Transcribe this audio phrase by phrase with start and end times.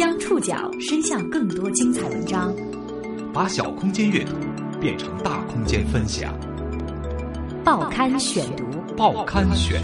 [0.00, 2.56] 将触角伸向更多精彩文章，
[3.34, 4.32] 把小空间阅读
[4.80, 6.34] 变成大空间分享。
[7.62, 8.64] 报刊选读，
[8.96, 9.78] 报刊选，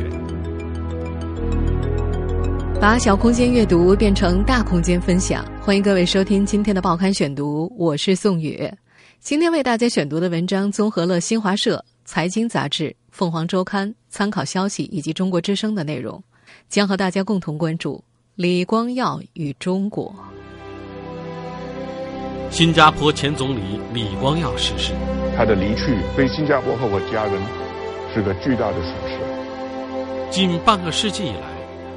[2.80, 5.44] 把小空间阅读变成大空间分享。
[5.60, 8.66] 欢迎各位收听今天的报刊选读，我是宋宇。
[9.20, 16.24] 今天为大家选读的文章综合了新华社、财经杂志、凤凰周刊、参考消息以及中国之声的内容，
[16.70, 18.02] 将和大家共同关注。
[18.36, 20.14] 李光耀与中国。
[22.50, 24.92] 新加坡前总理李光耀逝世，
[25.34, 27.40] 他的离去对新加坡和我家人
[28.12, 30.30] 是个巨大的损失。
[30.30, 31.48] 近半个世纪以来，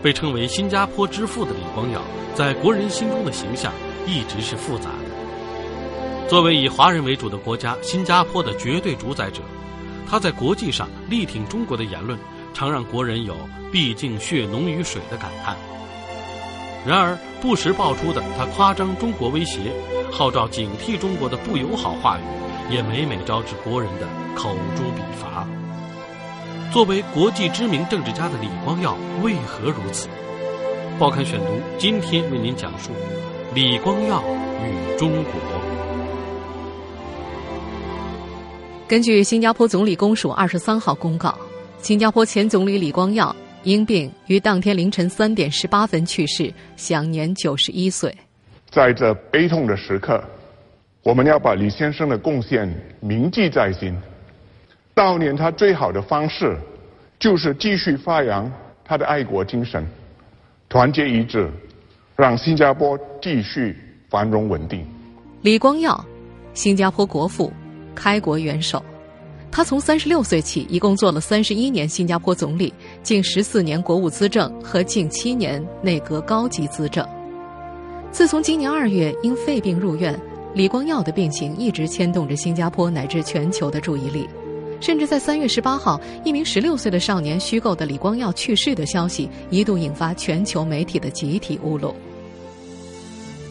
[0.02, 2.02] 被称为“新加坡之父”的李光耀，
[2.34, 3.74] 在国人心中的形象
[4.08, 6.30] 一直是复杂的。
[6.30, 9.42] 作为以华人为主的国家新加坡的绝对主宰者，
[10.08, 12.18] 他在国际上力挺中国的言论，
[12.54, 13.36] 常让国人有
[13.74, 15.58] “毕竟血浓于水”的感叹。
[16.86, 19.72] 然而，不时爆出的他夸张中国威胁、
[20.12, 25.46] 号召警惕中国的不友好话语，也每每招致国人的口诛笔伐。
[26.72, 30.08] 作为国际知名政治家的李光耀为何如此？
[30.98, 31.46] 报刊选读
[31.78, 32.92] 今天为您讲述
[33.54, 34.24] 李光耀
[34.64, 35.32] 与中国。
[38.88, 41.38] 根据新加坡总理公署二十三号公告，
[41.82, 43.36] 新加坡前总理李光耀。
[43.64, 48.16] 因病于当天凌晨三点十八分去世，享年九十一岁。
[48.70, 50.24] 在这悲痛的时刻，
[51.04, 53.96] 我们要把李先生的贡献铭记在心。
[54.96, 56.58] 悼念他最好的方式，
[57.18, 58.52] 就是继续发扬
[58.84, 59.86] 他的爱国精神，
[60.68, 61.50] 团结一致，
[62.16, 63.76] 让新加坡继续
[64.10, 64.86] 繁荣稳定。
[65.42, 66.06] 李光耀，
[66.54, 67.52] 新加坡国父，
[67.96, 68.84] 开国元首。
[69.52, 77.06] 他从三十六岁起，一共做了三十一年新加坡总理，近十四年国务资政和近七年内阁高级资政。
[78.12, 80.18] 自从今年二月因肺病入院，
[80.54, 84.28] 李光耀的病情一直牵动着新加坡乃至全球的注意力。
[84.82, 91.94] 甚至在三月十八号，一名十六岁的少年虚构的李光耀去世的消息，一度引发全球媒体的集体乌龙。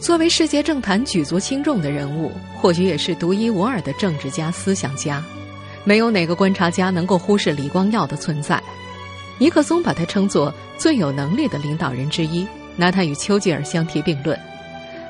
[0.01, 5.23] 作为世界政坛举足轻重的人物，或许也是独一无二的政治家、思想家。
[5.89, 8.61] 没有哪个观察家能够忽视李光耀的存在。
[9.39, 12.45] 尼克松把他称作最有能力的领导人之一，
[12.75, 14.39] 拿他与丘吉尔相提并论。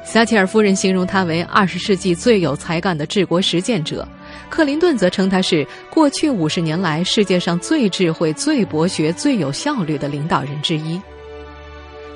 [0.05, 4.07] 撒切尔夫人形容他为二十世纪最有才干的治国实践者，
[4.49, 10.97] 克林顿则称他是过去五十年来世界上最智慧、最博学、最有效率的领导人之一。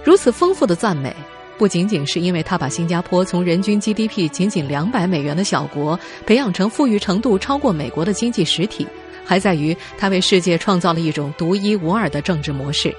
[0.06, 1.13] 如此丰富的赞美。
[1.58, 8.88] 不仅仅是因为他把新加坡从人均 GDP 仅仅两百美元的小国培养成富裕程度超过美国的经济实体，
[9.24, 12.94] 还在于他为世界创造了一种独一无二的政治模式，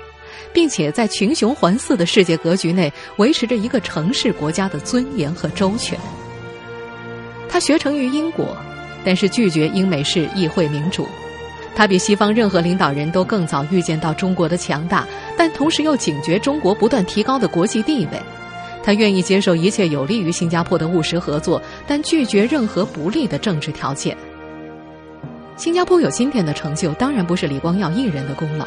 [0.53, 5.99] 并且在群雄环伺的世界格局内维持着一个城市国家的尊严和周全。
[7.49, 8.57] 他学成于英国，
[9.05, 11.07] 但是拒绝英美式议会民主。
[11.77, 15.05] 他比西方任何领导人都更早预见到中国的强大，
[15.37, 18.23] 但同时又警觉中国不断提高的国际地位。
[18.85, 24.15] 他愿意接受一切有利于新加坡的务实合作，但拒绝任何不利的政治条件。
[25.57, 28.67] 新加坡有今天的成就，当然不是李光耀一人的功劳。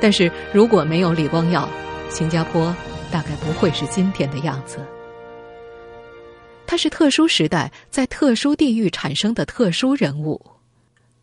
[0.00, 1.68] 但是如果没有李光耀，
[2.08, 2.74] 新加坡
[3.10, 4.78] 大概不会是今天的样子。
[6.66, 10.40] 他是特殊时代在特殊地域产生的特殊人物，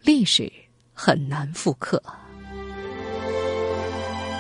[0.04, 0.52] 历史
[0.94, 2.02] 很难复刻。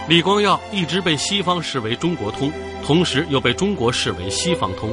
[0.07, 2.51] 李光耀一直被西方视为中国通。
[2.85, 4.91] 同时又被中国视为西方通，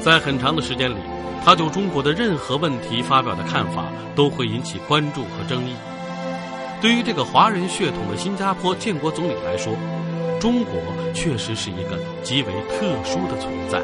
[0.00, 0.96] 在很长的时间里，
[1.44, 3.86] 他就中国的任何问题发表的看法
[4.16, 5.74] 都会引起关注和争议。
[6.82, 9.72] 对于这个华人血统的新加坡建国总理来说，
[10.40, 10.74] 中国
[11.14, 13.80] 确实是一个极为特殊的存在。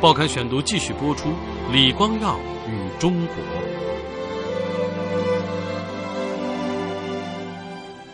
[0.00, 1.30] 报刊选读继续播出：
[1.72, 2.38] 李光耀
[2.68, 3.36] 与中国。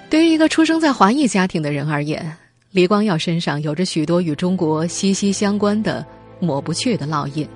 [0.08, 2.38] 对于一个出生在华裔家庭的人而言。
[2.72, 6.04] 李光耀身上有着许多与中国息息相关的
[6.40, 7.46] 抹不去的烙印。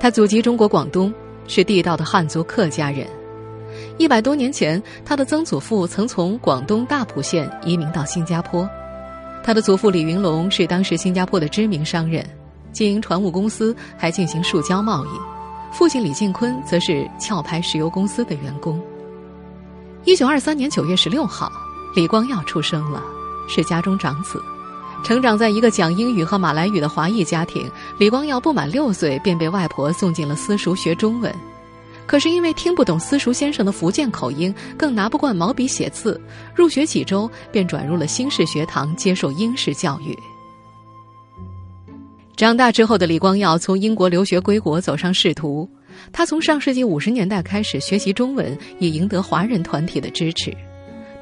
[0.00, 1.12] 他祖籍中国广东，
[1.46, 3.06] 是地道的汉族客家人。
[3.98, 8.66] 一百多年前，他的曾祖父曾从广东大埔县移民到新加坡。
[9.44, 12.26] 他的祖父李云龙是当时新加坡的知名商人，
[12.72, 15.10] 经营船务公司，还进行塑胶贸易。
[15.70, 18.80] 父亲李进坤则是壳牌石油公司的员工。
[20.04, 21.52] 一九二三年九月十六号，
[21.94, 23.02] 李光耀出生了。
[23.48, 24.42] 是家中长子，
[25.04, 27.70] 成长在一个讲英语和马来语的华裔家庭。
[27.98, 31.34] 李光耀不满六岁便被外婆送进了私塾学中文，
[32.06, 36.20] 可是因为听不懂私塾先生的福建口音，更拿不惯毛笔写字，
[36.54, 40.16] 入学几周便转入了新式学堂接受英式教育。
[42.36, 45.68] 长大之后的李光耀从英国留学归国，走上仕途。
[46.10, 50.52] 他从上世纪五十年代开始学习中文，以赢得华人团体的支持。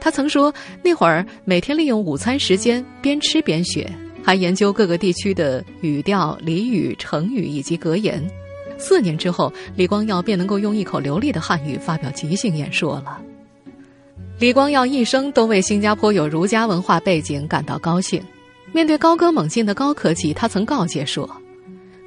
[0.01, 0.53] 他曾说，
[0.83, 3.91] 那会儿每天利用午餐时间边吃边学，
[4.25, 8.27] 还研究各个地区的语调、俚语、成语以及格言。
[8.79, 13.21] 四年之后，李光耀便能够用一口流利的汉语发表即兴演说了。
[14.39, 18.23] 李光耀一生都为新加坡有儒家文化背景感到高兴。
[18.73, 21.29] 面对高歌猛进的高科技，他曾告诫说：“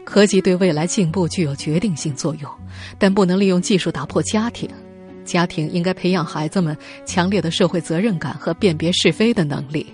[0.04, 2.50] 科技对未来进步具有决定性作用，
[2.98, 4.68] 但不能利用技术打破家庭。
[5.24, 9.86] 家庭应该培养孩子们强烈的社会责任感和辨别是非的能力。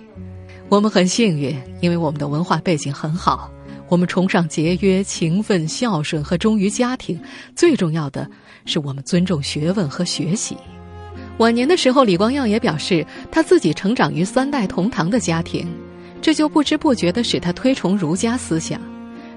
[0.68, 3.50] 我们很幸运，因为我们的文化背景很好，
[3.88, 7.20] 我们崇尚节约、勤奋、孝顺和忠于家庭。
[7.56, 8.28] 最重要的
[8.66, 10.56] 是，我们尊重学问和学习。”
[11.38, 15.66] 晚年的时候，李光耀也表示，他自己成长于三代同堂的家庭。
[16.20, 18.78] 这就不知不觉地使他推崇儒家思想。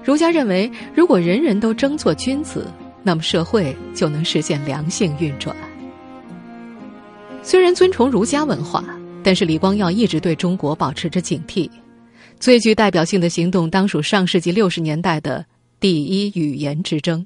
[0.04, 2.66] 儒家认为，如果人人都争做君子，
[3.02, 5.56] 那么社会就能实现良性运转。
[7.46, 8.82] 虽然尊崇儒家文化，
[9.22, 11.68] 但是李光耀一直对中国保持着警惕。
[12.40, 15.44] 最具代表性的行动，当属上世纪六十年代的
[15.78, 17.24] 第一语言之争。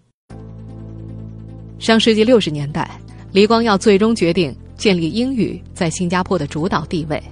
[1.78, 3.00] 上世纪六十年代，
[3.30, 7.22] 李光耀最终决定建立英语在新加坡的主导地位。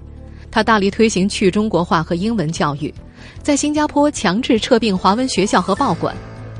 [0.49, 2.95] 他大力推行去中国化和英文教育，
[3.43, 6.15] 在新加坡强制撤并华文学校和报馆。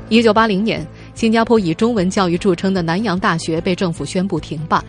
[0.09, 0.85] 一九八零年，
[1.15, 4.83] 新加坡以中文教育著称的南洋大学被政府宣布停办。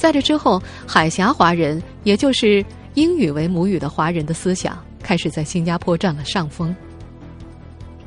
[0.00, 2.64] 在这之后，海峡华人，也就是
[2.94, 6.74] 英语为母语的华人的思想，开始在新加坡占了上风。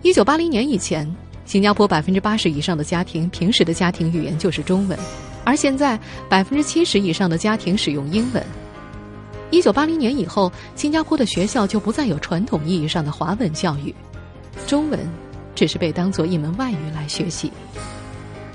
[0.01, 1.07] 一九八零年以前，
[1.45, 4.98] 新加坡百分之八十以上的家庭平时的家庭语言就是中文，
[5.44, 8.44] 而现在百分之七十以上的家庭使用英文。
[9.51, 13.94] 一九八零年以后，新加坡的学校就不再有传统意义上的华文教育，
[14.66, 15.00] 中文
[15.54, 17.51] 只是被当做一门外语来学习。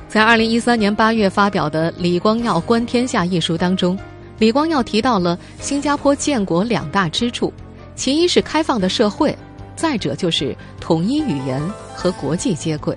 [0.08, 3.96] 在二零一三年八月发表的《李光耀观天下》一书当中，
[4.38, 7.52] 李光耀提到了新加坡建国两大支柱，
[7.94, 9.36] 其一是开放的社会，
[9.76, 11.60] 再者就是统一语言
[11.94, 12.96] 和国际接轨。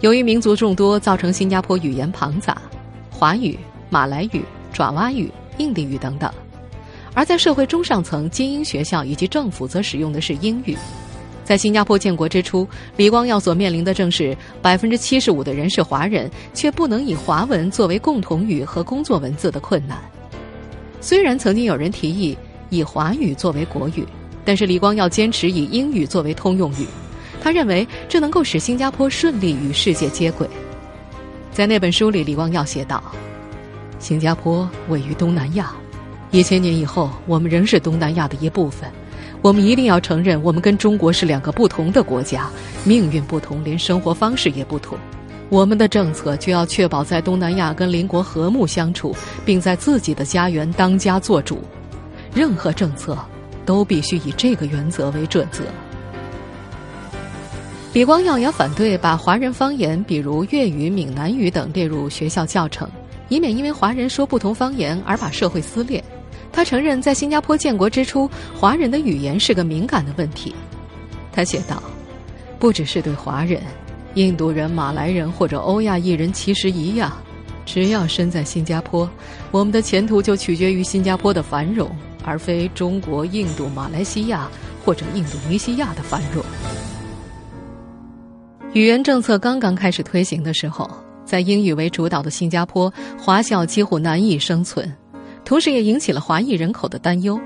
[0.00, 2.60] 由于民族众多，造成新加坡语言庞杂，
[3.08, 3.56] 华语、
[3.88, 6.28] 马来语、爪哇语、印地语等等。
[7.14, 10.76] 而在社会中上层、精英学校以及政府则使用的是英语。
[11.52, 12.66] 在新加坡建国之初，
[12.96, 19.98] 李光耀所面临的正是百分之七十五的人是华人，却不能以华文作为共同语和工作文字的困难。
[21.02, 22.34] 虽然曾经有人提议
[22.70, 24.02] 以华语作为国语，
[24.46, 26.86] 但是李光耀坚持以英语作为通用语。
[27.42, 30.48] 他认为这能够使新加坡顺利与世界接轨。
[31.50, 33.04] 在那本书里，李光耀写道
[34.00, 35.70] ：“新加坡位于东南亚。”
[36.32, 38.90] 一千年以后，我们仍是东南亚的一部分。
[39.42, 42.48] 我们一定要承认，我们跟中国是两个不同的国家，
[42.84, 44.96] 命运不同，连生活方式也不同。
[45.48, 51.60] 我们的政策就要确保在东南亚跟邻国和睦相处，并在自己的家园当家作主。
[52.32, 53.18] 任何政策
[53.66, 55.64] 都必须以这个原则为准则。
[57.92, 62.88] 李光耀也反对把华人方言，比如粤语、闽南语等列入学校教程，
[63.28, 66.02] 以免因为华人说不同方言而把社会撕裂。
[66.52, 70.54] 他承认，在新加坡建国之初，华人的语言是个敏感的问题。
[71.32, 71.82] 他写道
[72.60, 73.62] ：“不只是对华人，
[74.14, 77.10] 印度人、马来人或者欧亚裔人其实一样。
[77.64, 79.08] 只要身在新加坡，
[79.50, 81.90] 我们的前途就取决于新加坡的繁荣，
[82.24, 84.50] 而非中国、印度、马来西亚
[84.84, 86.44] 或者印度尼西亚的繁荣。”
[88.74, 90.90] 语言政策刚刚开始推行的时候，
[91.24, 94.92] 在英语为主导的新加坡，华校几乎难以生存。
[95.44, 97.40] 同时也引起了华裔人口的担忧。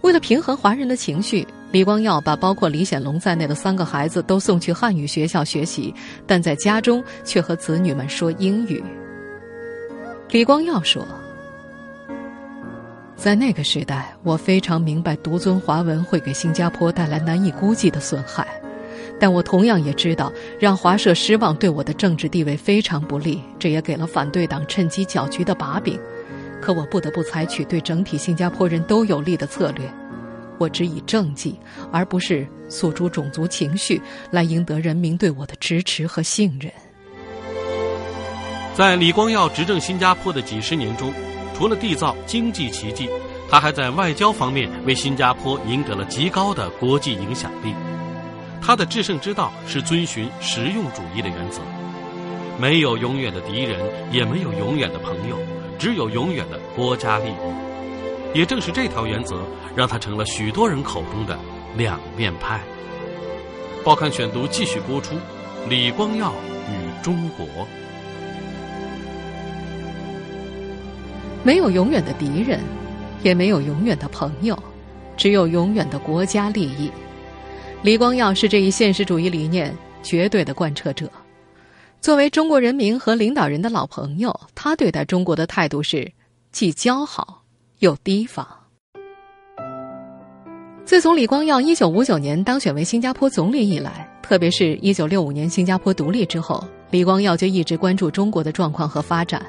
[0.00, 5.94] 为了平衡华人的情绪，李光耀把包括李显龙在内的三个孩子都送去汉语学校学习，
[6.26, 8.82] 但在家中却和子女们说英语。
[10.30, 11.06] 李光耀说
[13.16, 18.46] ：“在那个时代，我非常明白独尊华文会给新加坡带来难以估计的损害，
[19.18, 25.98] 但我同样也知道，让华社失望对我的政治地位非常不利，这也给了反对党趁机搅局的把柄。”
[26.64, 29.86] 可我不得不采取对整体新加坡人都有利的策略，
[30.56, 31.60] 我只以政绩，
[31.92, 36.72] 而不是诉诸种族情绪，来赢得人民对我的支持和信任。
[38.74, 41.12] 在李光耀执政新加坡的几十年中，
[41.54, 43.10] 除了缔造经济奇迹，
[43.50, 47.74] 他还在外交方面为新加坡赢得了极高的国际影响力。
[48.62, 51.60] 他的制胜之道是遵循实用主义的原则，
[52.58, 53.78] 没有永远的敌人，
[54.10, 55.36] 也没有永远的朋友。
[55.78, 59.42] 只有永远的国家利益，也正是这条原则，
[59.76, 61.38] 让他成了许多人口中的
[61.76, 62.60] 两面派。
[63.84, 65.14] 报刊选读继续播出：
[65.68, 66.32] 李光耀
[66.68, 67.46] 与中国。
[71.42, 72.60] 没有永远的敌人，
[73.22, 74.58] 也没有永远的朋友，
[75.16, 76.90] 只有永远的国家利益。
[77.82, 81.10] 李光耀是这一现实主义理念绝对的贯彻者。
[82.04, 86.12] 作为中国人民和领导人的老朋友，他对待中国的态度是
[86.52, 87.42] 既交好
[87.78, 88.46] 又提防。
[90.84, 99.42] 自从李光耀一九五九年当选为新加坡总理以来，特别是一九六五年新加坡独立之后，李光耀就一直关注中国的状况和发展。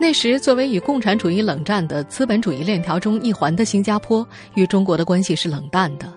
[0.00, 6.10] 那时，作为与共产主义冷战的资本主义链条中一环的新加坡，与中国的关系是冷淡的。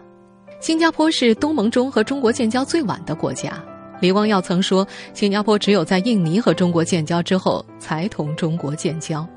[0.62, 3.62] 新加坡是东盟中和中国建交最晚的国家。
[4.00, 9.28] 李光耀曾说，新加坡只有在印尼和中国建交之后，才同中国建交。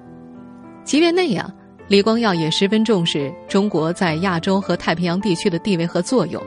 [0.84, 1.52] 即便那样，
[1.86, 6.42] 李光耀也十分重视中国在亚洲和太平洋地区的地位和作用，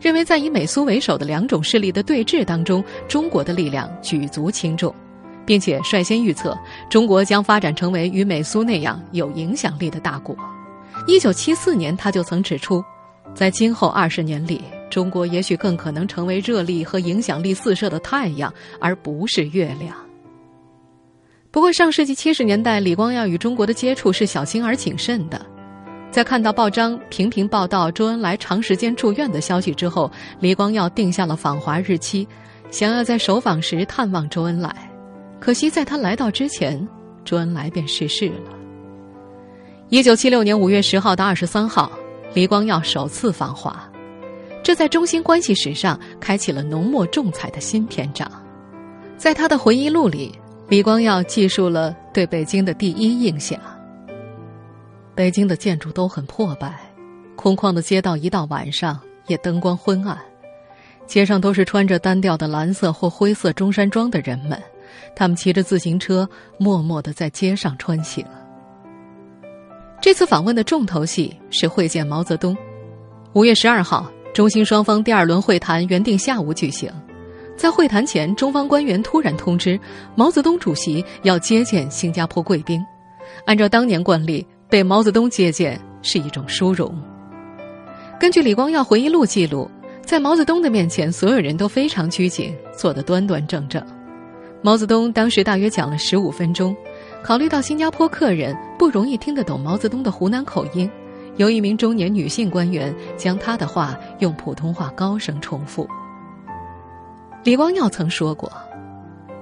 [0.00, 4.94] 认为在以美苏为首的两种势力的对峙当中，中国的力量举足轻重。
[5.46, 10.34] 并且率先预测，中国将发展成为与美苏那样有影响力的大国。
[11.06, 12.82] 一九七四年，他就曾指出，
[13.34, 19.94] 在今后二十年里，中国也许更可能成为热力和影响力四射的太阳，而不是月亮。
[21.50, 25.44] 不过，上世纪七十年代，李光耀与中国的接触是小心而谨慎的。
[26.10, 32.26] 在看到报章频频报道周恩来长时间住院的消息之后，李光耀定下了访华日期，
[32.70, 34.90] 想要在首访时探望周恩来。
[35.40, 36.86] 可惜，在他来到之前，
[37.24, 38.50] 周恩来便逝世了。
[39.88, 41.90] 一九七六年五月十号到二十三号，
[42.34, 43.88] 李光耀首次访华，
[44.60, 48.28] 这在中新关系史上开启了浓墨重彩的新篇章。
[49.16, 50.36] 在他的回忆录里，
[50.68, 53.56] 李光耀记述了对北京的第一印象：
[55.14, 56.76] 北京的建筑都很破败，
[57.36, 60.18] 空旷的街道一到晚上也灯光昏暗，
[61.06, 64.60] 街上都是穿着单调的蓝色或灰色中山装的人们。
[65.14, 68.26] 他们骑着自行车，默默的在街上穿行。
[70.04, 72.54] 这次访问的重头戏是会见毛泽东。
[73.32, 76.92] 五月十二号，中新双方第二轮会谈原定下午举行。
[77.56, 79.80] 在会谈前，中方官员突然通知，
[80.14, 82.84] 毛泽东主席要接见新加坡贵宾。
[83.46, 86.94] 按照当年惯例，被毛泽东接见是一种殊荣。
[88.20, 89.70] 根据李光耀回忆录记录，
[90.04, 93.82] 在毛泽东的面前，所有人都非常拘谨，坐得端端正正。
[94.60, 96.76] 毛泽东当时大约讲了十五分钟，
[97.24, 100.90] 考虑到新加坡客人不容易听得懂毛泽东的湖南口音，
[101.38, 105.88] 由一名中年女性官员将他的话用普通话高声重复。
[107.42, 108.52] 李光耀曾说过，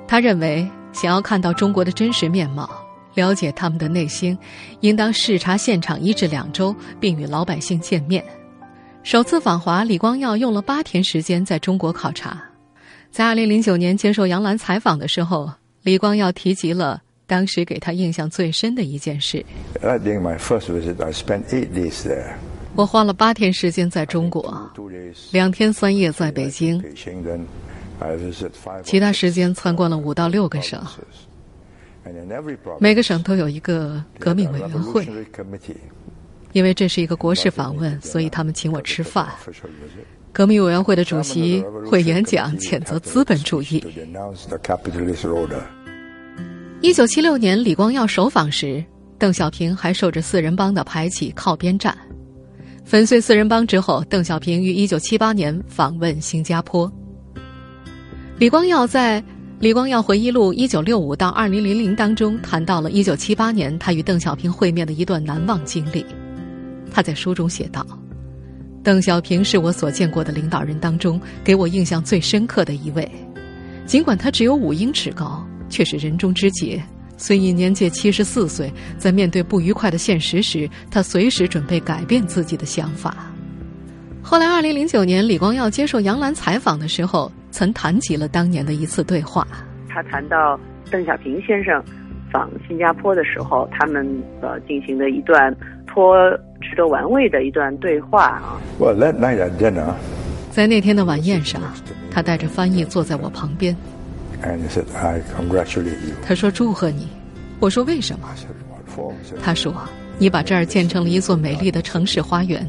[0.06, 2.70] 他认为想要看到中国的真实面貌，
[3.14, 4.38] 了解他们的内心，
[4.78, 8.24] 应当视察现场一至两周，并与老百姓见面。
[9.02, 12.40] 首次访华，李光耀用了八天时间在中国考察。
[13.10, 15.50] 在二零零九年接受杨澜采访的时候，
[15.82, 19.44] 李光耀提及了当时给他印象最深的一件事。
[22.74, 24.70] 我花了八天时间在中国，
[25.30, 26.82] 两天三夜在北京，
[28.82, 30.82] 其他时间参观了五到六个省，
[32.78, 35.06] 每个省都有一个革命委员会。
[36.52, 39.28] 因为这是一个国事访问，所以他们请我吃饭。
[40.32, 43.82] 革命委员会的主席会演讲，谴责资本主义。
[46.82, 48.84] 一九七六年，李光耀首访时，
[49.16, 51.96] 邓小平还受着四人帮的排挤，靠边站。
[52.84, 56.92] 粉碎四人帮之后，邓小平于一九七八年访问新加坡。
[58.36, 59.22] 李光耀在
[59.60, 66.04] 《李光耀回忆录（一九六五到二零零零）》当中谈到了一九七八年他与邓小平会面的一段难忘经历。
[66.90, 67.86] 他在书中写道。
[68.82, 73.08] 邓小平是我所见过的领导人当中给我印象最深刻的一位，
[73.86, 76.78] 尽管他只有五英尺高，却是人中之杰。
[77.16, 83.16] 虽已年届七十四岁，在面对不愉快的现实时，他随时准备改变自己的想法。
[84.22, 89.46] 后来，二零零九年，李光耀接受杨澜采访的时候，曾谈及了当年的一次对话。
[89.88, 90.60] 他谈到
[90.90, 91.82] 邓小平先生
[92.30, 94.06] 访新加坡的时候，他们
[94.42, 95.52] 呃进行的一段
[95.86, 96.14] 颇。
[96.64, 98.56] 值得玩味的一段对话啊！
[100.52, 101.60] 在那天的晚宴上，
[102.08, 103.76] 他带着翻译坐在我旁边。
[106.26, 107.08] 他说：“祝贺你。”
[107.61, 108.28] 我说：“为什么？”
[109.42, 109.72] 他说
[110.18, 112.68] ：“你把这儿建成了一座美丽的城市花园。”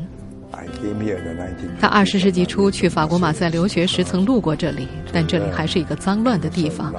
[1.80, 6.94] 他二十世纪初去法国马赛留学时曾路过这里，但这里还是一个脏乱的地方。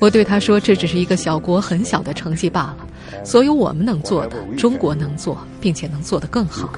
[0.00, 2.76] 我对他说：“这只是一个小国很小的成绩罢了。
[3.24, 6.68] 所有我们能做的，中国能做，并且能做得更好。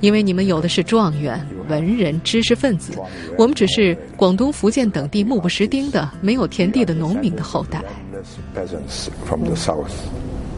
[0.00, 2.92] 因为你们有的是状元、文人、知识分子，
[3.36, 7.82] 我们只是广东、福建等地目不识丁的、没有田地的农民的后代。”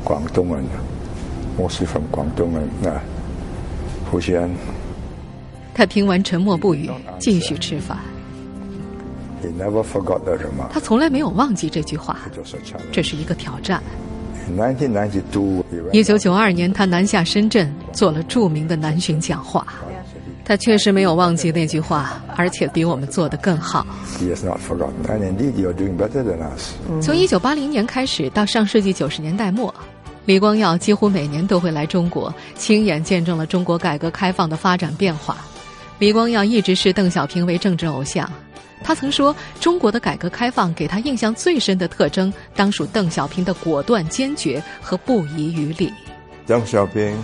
[0.02, 0.64] 广东人，
[1.58, 3.02] 我是从广东人啊，
[4.10, 4.50] 福建。
[5.74, 7.98] 他听完沉默不语，继续吃饭。
[10.70, 12.20] 他从来没有忘记这句话，
[12.90, 13.82] 这是一个挑战。
[15.92, 19.66] 一九九二年，他南下深圳，做了著名的南巡讲话。
[20.44, 23.86] 他确实没有忘记那句话，而且比我们做得更好。
[27.00, 29.72] 从一九八零年开始到上世纪九十年代末，
[30.24, 35.36] 李光耀几乎每年都会来中国，亲眼见证了中国改革开放的发展变化。
[36.00, 38.28] 李光耀一直视邓小平为政治偶像。
[38.82, 45.92] 他曾说：“中国的改革开放给他印象最深的特征，当属邓小平的果断、坚决和不遗余力。”
[46.46, 47.16] 邓小平。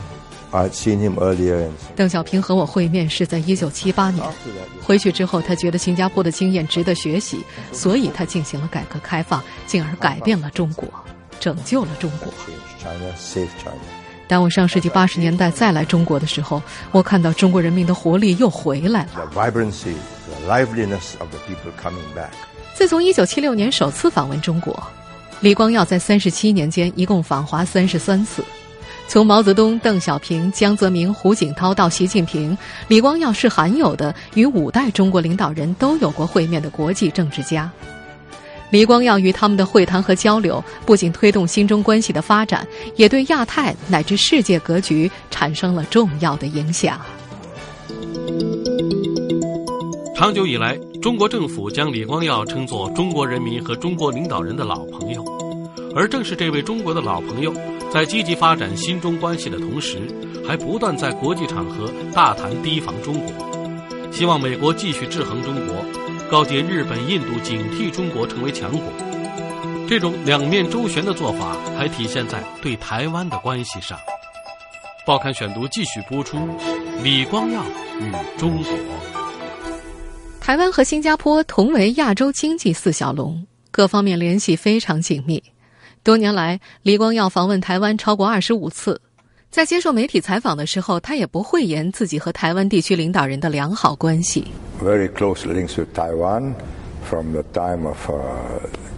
[1.94, 4.24] 邓小平和我会面是在一九七八年，
[4.82, 7.40] 回去之后，他觉得新加坡的经验值得学习，
[7.72, 10.88] 所以他进行了改革开放，进而改变了中国，
[11.38, 12.32] 拯救了中国。
[14.26, 19.28] 当我上世纪八十年代再来中国的时候，我看到中国人民的活力又回来了。
[20.46, 22.30] Liveliness of the people coming back
[22.74, 24.82] 自从一九七六年首次访问中国，
[25.40, 28.44] 李光耀在三十七年间一共访华三十三次。
[29.08, 37.70] 从毛泽东、邓小平、江泽民、胡锦涛到习近平，李光耀是罕有的与五代中国领导人都有过会面的国际政治家。
[38.70, 42.66] 李光耀与他们的会谈和交流，不仅推动新中关系的发展，
[42.96, 47.00] 也对亚太乃至世界格局产生了重要的影响。
[50.16, 55.22] 长久以来，中国政府将李光耀称作中国人民和中国领导人的老朋友，
[55.94, 57.52] 而正是这位中国的老朋友。
[57.92, 60.00] 在积极发展新中关系的同时，
[60.48, 65.84] 还不断在国际场合大谈提防中国，希望美国继续制衡中国，
[66.30, 68.84] 告诫日本、印度警惕中国成为强国。
[69.86, 73.98] 这种两面周旋的做法，还体现在对台湾的关系上。
[75.04, 76.38] 报刊选读继续播出：
[77.02, 77.62] 李光耀
[78.00, 79.15] 与中国。
[80.46, 85.42] 台湾和新加坡同为亚洲经济四小龙，各方面联系非常紧密。
[86.04, 89.00] 多年来，李光耀访问台湾超过二十五次，
[89.50, 94.46] 在接受媒体采访的时候，他也不讳言自己和台湾地区领导人的良好关系。
[94.80, 96.52] Very close links with Taiwan
[97.02, 98.08] from the time of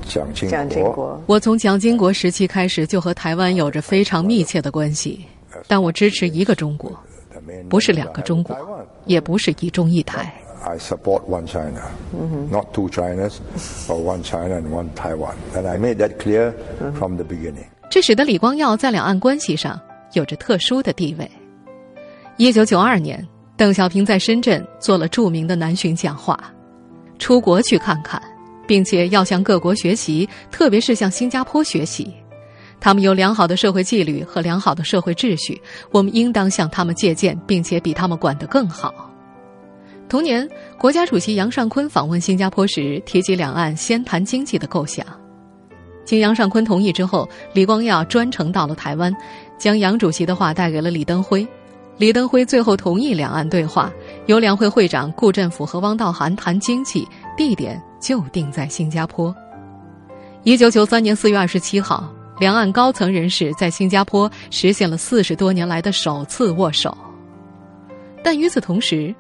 [0.07, 0.51] 蒋经
[0.93, 1.19] 国。
[1.25, 5.25] 我从蒋经国时期开始就和台湾有着非常密切的关系，
[5.67, 6.93] 但我支持一个中国，
[7.71, 8.55] 不是两个中国，
[9.07, 10.31] 也不是一中一台。
[10.65, 11.83] I support one China,
[12.51, 13.39] not two Chinas,
[13.87, 15.35] but one China and one Taiwan.
[15.55, 16.53] And I made that clear
[16.99, 17.67] from the beginning.
[17.91, 19.81] 这使得李光耀在两岸关系上
[20.13, 21.31] 有着特殊的地位。
[22.37, 26.39] 一九九二年，邓小平在深圳做了著名的南巡讲话，
[27.19, 28.21] 出国去看看，
[28.67, 32.13] 并且要向各国学习，特别是向新加坡学习。
[32.81, 39.08] 他们有良好的社会纪律和良好的社会秩序，我们应当向他们借鉴，并且比他们管得更好。
[40.09, 45.05] 同年，国家主席杨尚昆访问新加坡时，提及两岸先谈经济的构想。
[46.07, 49.15] 经杨尚昆同意之后，李光耀专程到了台湾，
[49.59, 51.47] 将杨主席的话带给了李登辉。
[51.99, 53.93] 李登辉最后同意两岸对话，
[54.27, 59.35] 由两会会长顾振甫和汪道涵谈经济，地点就定在新加坡。
[60.43, 66.97] 一九九三年四月二十七号，两岸高层人士在新加坡实现了四十多年来的首次握手。
[68.25, 69.15] 但与此同时，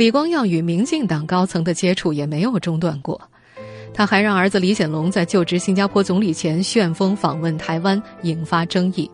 [0.00, 3.20] 李光耀与民进党高层的接触也没有中断过，
[3.92, 9.10] 他还让儿子李显龙在就职新加坡总理前旋风访问台湾，引发争议。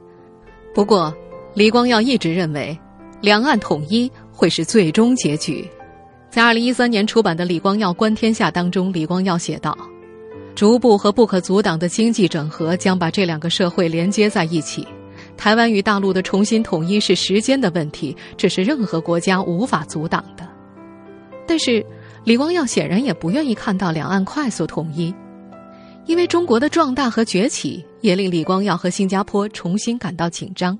[0.72, 1.12] 不过，
[1.54, 2.78] 李光耀一直认为，
[3.20, 5.68] 两岸统一会是最终结局。
[6.30, 9.76] 在二零一三年出版的《李光耀观天下》当中，李光耀写道
[10.54, 14.86] ：“逐步和不可阻挡的经济整合将把这两个社会连接在一起。
[15.36, 20.46] 台湾与大陆的重新统一是时间的问题，这是任何国家无法阻挡的。”
[21.46, 21.84] 但是，
[22.24, 25.14] 李光耀显然也不愿意看到两岸快速统一，
[26.06, 30.76] 因为中国的壮大和崛起也令李光耀和新加坡重新感到紧张。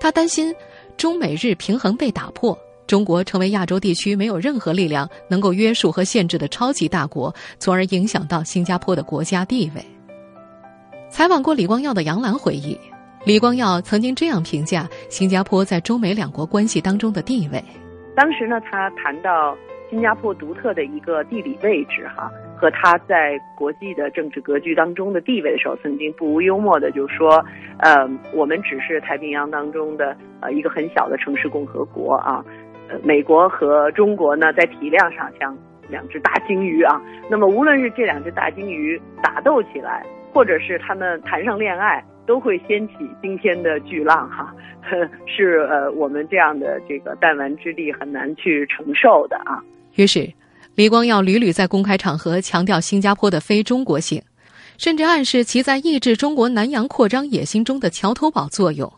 [0.00, 0.54] 他担心
[0.96, 9.84] 中美日平衡被打破，中国成为亚洲地区没有任何力量能够约束和限制的超级大国，从而影响到新加坡的国家地位。
[11.10, 12.78] 采访过李光耀的杨澜回忆，
[13.26, 17.62] 李光耀曾经这样评价新加坡在中美两国关系当中的地位。
[18.16, 19.54] 当时呢，他谈到。
[19.90, 27.42] 新加坡独特的一个地理位置，哈，和它在国际的政治格局当中的地位的时候，曾经不无幽默的就说
[27.80, 32.44] ：“呃，我们只是太平洋当中的呃一个很小的城市共和国啊，
[32.88, 35.56] 呃，美国和中国呢在体量上像
[35.88, 37.00] 两只大鲸鱼啊。
[37.30, 44.54] 那么无论是这两只大鲸鱼打斗起来，或者是他们谈上恋爱，都会掀起惊天的巨浪哈，
[45.24, 49.64] 是呃我们这样的这个弹丸之地很难去承受的啊。”
[49.98, 50.32] 于是。
[50.74, 54.22] 李光耀屡屡在公开场合强调新加坡的非中国性，
[54.76, 58.88] 甚至暗示其在抑制中国南洋扩张野心中的桥头堡作用。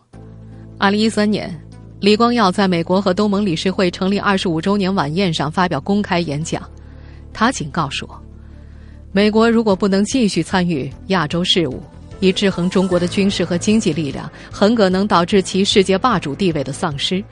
[0.76, 1.58] 二零一三年，
[1.98, 6.62] 李光耀在美国和东盟理事会成立二十五周年晚宴上发表公开演讲，
[7.32, 8.06] 他警告说
[9.10, 11.82] ：“美国如果不能继续参与亚洲事务，
[12.20, 17.24] 以制衡中国的军事和经济力量，很可能导致其世界霸主地位的丧失。”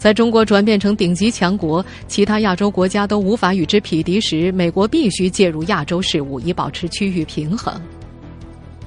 [0.00, 7.78] 在中国转变成顶级强国，其他亚洲国家都无法与之匹敌时，美国必须介入亚洲事务，以保持区域平衡。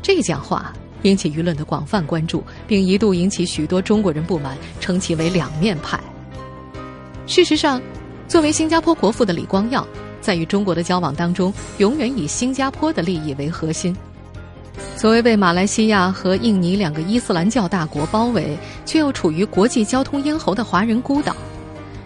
[0.01, 0.73] 这讲话
[1.03, 5.99] 引起舆论的广泛关注，并一度引起许多中国人不满，称其为“两面派”。
[7.27, 7.79] 事实上，
[8.27, 9.87] 作为新加坡国父的李光耀，
[10.19, 13.95] 在与中国的交往当中，永远以新加坡的利益为核心。
[14.95, 21.35] 作为被马来西亚和印尼两个伊斯兰教大国包围，却又处于国际交通咽喉的华人孤岛，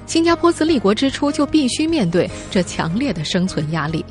[0.05, 4.03] 新加坡自立国之初就必须面对这强烈的生存压力。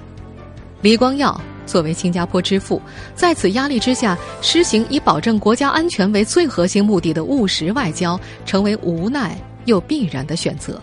[0.82, 2.80] 李光耀作为新加坡之父，
[3.14, 10.80] 在此压力之下，施行以保证国家安全为最核心目的的务实外交，成为无奈又必然的选择。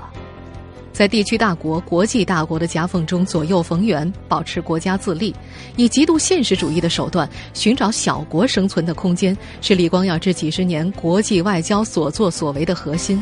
[0.93, 5.35] 在地区大国、国际大国的夹缝中左右逢源，保持国家自立，
[5.75, 13.21] 以极度现实主义的手段寻找小国生存的空间，是李光耀这几十年国际外交所作所为的核心。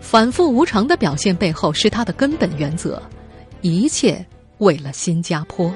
[0.00, 3.02] 反复无常的表现背后是他的根本原则，
[3.60, 4.24] 一切
[4.58, 5.70] 为了新加坡。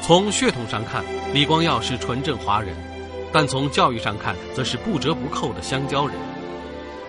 [0.00, 2.74] 从血统上看，李光耀是纯正华人，
[3.32, 6.16] 但从教育上看，则是不折不扣的香蕉人。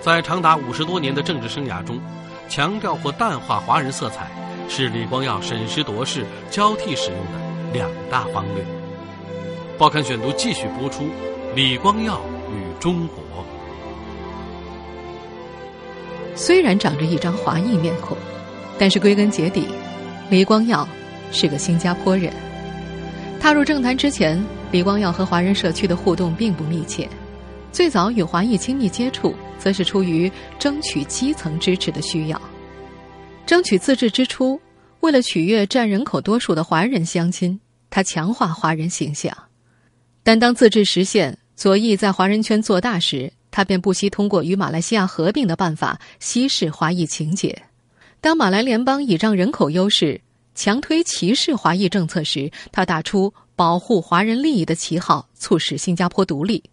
[0.05, 1.99] 在长达五十多年的政治生涯中，
[2.47, 4.27] 强调或淡化华人色彩，
[4.69, 8.63] 是李光耀审时度势、交替使用的两大方略。
[9.79, 11.05] 报刊选读继续播出：
[11.55, 13.17] 李光耀与中国。
[16.35, 18.15] 虽然长着一张华裔面孔，
[18.77, 19.67] 但是归根结底，
[20.29, 20.87] 李光耀
[21.31, 22.31] 是个新加坡人。
[23.39, 24.39] 踏入政坛之前，
[24.69, 27.09] 李光耀和华人社区的互动并不密切。
[27.71, 32.41] 最早与华裔亲密接触，则是出于争取基层支持的需要。
[33.45, 34.59] 争取自治之初，
[35.01, 39.35] 为了取悦占人口多数的华人乡亲，他强化华人形象。
[40.23, 47.63] 但当自治实现，左翼在华人圈做大时，他便不惜通过与马来西亚合并的办法稀释华裔情节。
[48.19, 50.19] 当马来联邦倚仗人口优势
[50.55, 56.63] 强推歧视华裔政策时，他打出保护华人利益的旗号，促使新加坡独立。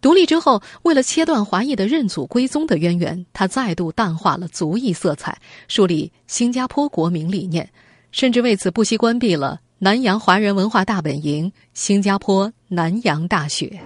[0.00, 7.68] 独立之后，为了切断华裔的认祖归宗的渊源，他再度淡化了族裔色彩，树立新加坡国民理念，
[8.12, 13.80] 甚至为此不惜关闭了南洋华人文化大本营——新加坡南洋大学。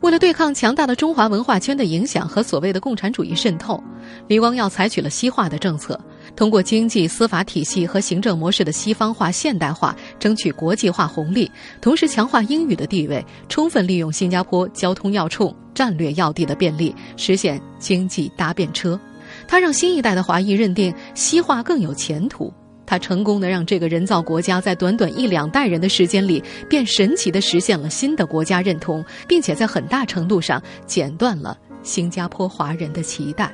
[0.00, 3.82] 为了对抗强大的中华文化圈的影响和所谓的共产主义渗透，
[4.28, 5.98] 李光耀采取了西化的政策。
[6.36, 19.00] 通过经济、司法体系和行政模式的西方化、现代化，争取国际化红利，同时强化英语的地位，充分利用新加坡交通要冲、战略要地的便利，实现经济搭便车。
[19.48, 22.52] 他让新一代的华裔认定西化更有前途。
[22.84, 33.50] 他成功的让这个人造国家在短短一两代人的时间里，便神奇的实现了新的国家认同，并且在很大程度上剪断了新加坡华人的脐带。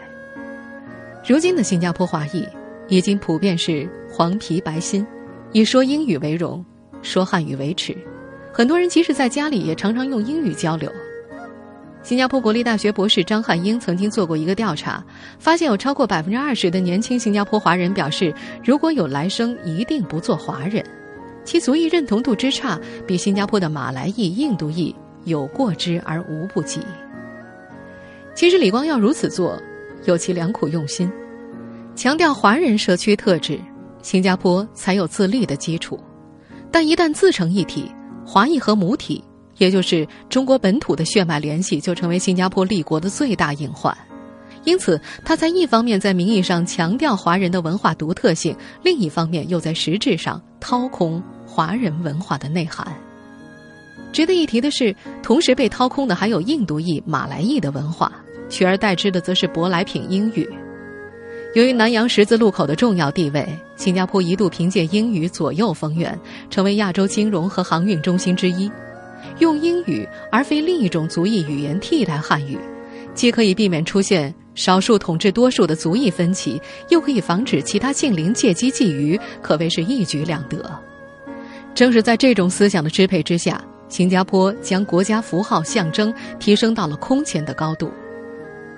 [1.24, 2.44] 如今的新加坡华裔。
[2.92, 5.06] 已经普遍是黄皮白心，
[5.52, 6.62] 以说英语为荣，
[7.00, 7.96] 说汉语为耻。
[8.52, 10.92] 很多人即使在家里也常常用英语交流。
[12.02, 15.02] 新加坡国立大学博士张汉英曾经做过一个调查，
[15.38, 18.30] 发现有超过百分之二十的年轻新加坡华人表示，
[18.62, 20.84] 如果有来生，一定不做华人。
[21.44, 26.78] 其族裔认同度之差，比新加坡的马来裔、印度裔有过之而无不及。
[28.34, 29.58] 其实李光耀如此做，
[30.04, 31.10] 有其良苦用心。
[31.94, 33.60] 强调华人社区特质，
[34.02, 35.98] 新加坡才有自立的基础。
[36.70, 37.90] 但一旦自成一体，
[38.24, 39.22] 华裔和母体，
[39.58, 43.96] 也就是中国本土的血脉联系，就成为新加坡立国的最大隐患。
[44.64, 52.86] 因此，他在一方面在名义上强调华人的文化独特性，另一方面又在实质上掏空华人文化的内涵。
[54.12, 58.10] 值得一提的是，同时被掏空的还有印度裔、马来裔的文化，
[58.48, 60.48] 取而代之的则是舶来品英语。
[61.54, 68.70] 由于南洋十字路口的重要地位，新加坡一度凭借英语左右逢源，成为亚洲金融和航运中心之一。
[69.38, 72.58] 用英语而非另一种族裔语言替代汉语，
[73.12, 80.58] 既可以避免出现少数统治多数的族裔分歧，又可以防止其他近邻借机觊觎，可谓是一举两得。
[81.74, 87.92] 正是在这种思想的支配之下，新加坡将国家符号象征提升到了空前的高度。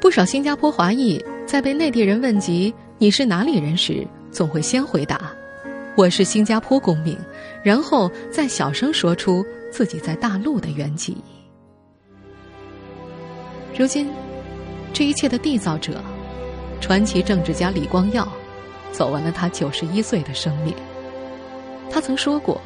[0.00, 5.30] 不少新加坡华裔在被内地人问及“你是哪里人”时，总会先回答
[5.94, 7.16] ：“我是新加坡公民”，
[7.62, 11.16] 然后再小声说出自己在大陆的原籍。
[13.76, 14.09] 如今，
[14.92, 16.02] 这一切的缔造者，
[16.80, 18.26] 传奇政治家李光耀，
[18.90, 20.74] 走完了他九十一岁的生命。
[21.90, 22.61] 他曾说过。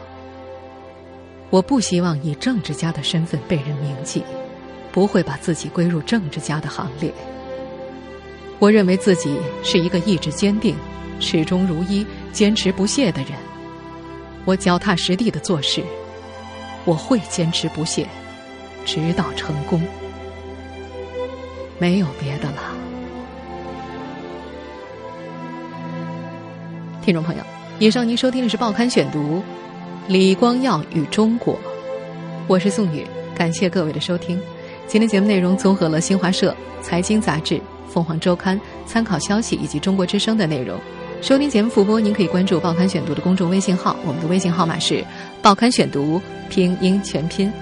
[1.51, 4.23] 我不希望以政治家的身份被人铭记，
[4.93, 7.11] 不会把自己归入政治家的行列。
[8.59, 10.75] 我认为自己是一个意志坚定、
[11.21, 13.33] 始终如一、坚持不懈的人。
[14.44, 15.83] 我脚踏实地的做事，
[16.85, 18.07] 我会坚持不懈，
[18.85, 19.81] 直到成功。
[21.79, 22.75] 没有别的了。
[27.01, 27.42] 听众朋友，
[27.79, 29.38] 以上您收听的是《报刊选读》。
[30.09, 31.59] 李光耀与中国，
[32.47, 34.40] 我是宋宇，感谢各位的收听。
[34.87, 40.79] 今天节目内容综合了新华社、财经杂志、凤凰周刊、参考消息以及中国之声的内容。
[41.20, 45.05] 收听节目复播，您可以关注《报刊选读》的公众微信号，我们的微信号码是
[45.42, 47.53] “报刊选读”拼音全拼。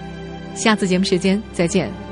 [0.55, 2.06] 下次节目时间再见。